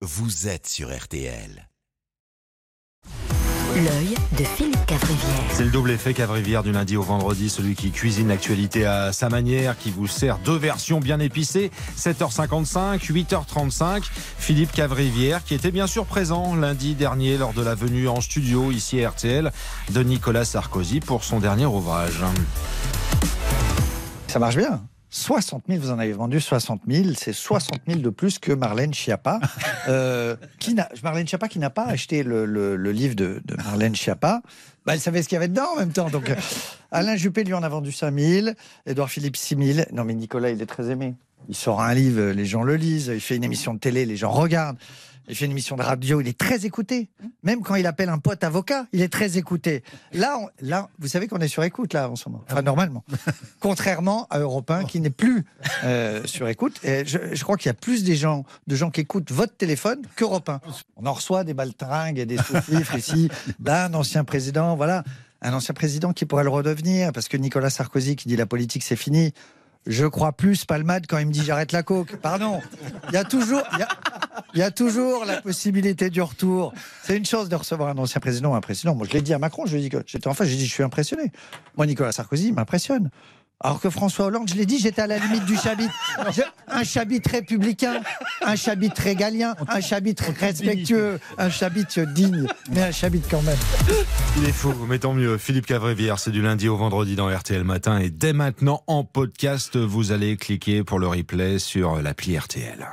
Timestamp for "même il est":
93.42-94.52